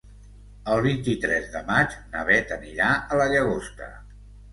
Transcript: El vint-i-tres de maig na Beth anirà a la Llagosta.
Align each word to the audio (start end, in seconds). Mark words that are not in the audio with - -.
El 0.75 0.79
vint-i-tres 0.85 1.51
de 1.55 1.61
maig 1.67 1.93
na 2.13 2.23
Beth 2.29 2.53
anirà 2.57 2.87
a 3.17 3.21
la 3.21 3.29
Llagosta. 3.35 3.91